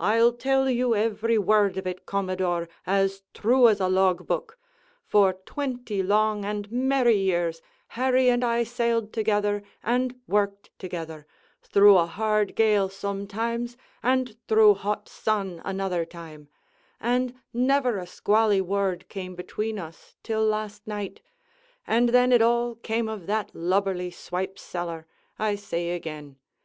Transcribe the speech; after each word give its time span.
"I'll 0.00 0.32
tell 0.32 0.68
you 0.68 0.96
every 0.96 1.38
word 1.38 1.76
of 1.76 1.86
it, 1.86 2.06
commodore, 2.06 2.68
as 2.84 3.22
true 3.32 3.68
as 3.68 3.78
a 3.78 3.86
log 3.88 4.26
book. 4.26 4.58
For 5.06 5.34
twenty 5.46 6.02
long 6.02 6.44
and 6.44 6.68
merry 6.72 7.18
years, 7.18 7.62
Harry 7.90 8.28
and 8.28 8.42
I 8.42 8.64
sailed 8.64 9.12
together, 9.12 9.62
and 9.80 10.16
worked 10.26 10.70
together, 10.76 11.24
thro' 11.62 11.98
a 11.98 12.06
hard 12.06 12.56
gale 12.56 12.88
sometimes, 12.88 13.76
and 14.02 14.36
thro' 14.48 14.74
hot 14.74 15.08
sun 15.08 15.62
another 15.64 16.04
time; 16.04 16.48
and 17.00 17.32
never 17.52 17.98
a 17.98 18.08
squally 18.08 18.60
word 18.60 19.08
came 19.08 19.36
between 19.36 19.78
us 19.78 20.16
till 20.24 20.44
last 20.44 20.84
night, 20.88 21.20
and 21.86 22.08
then 22.08 22.32
it 22.32 22.42
all 22.42 22.74
came 22.74 23.08
of 23.08 23.28
that 23.28 23.54
lubberly 23.54 24.10
swipes 24.10 24.62
seller, 24.62 25.06
I 25.38 25.54
say 25.54 25.92
again. 25.92 26.38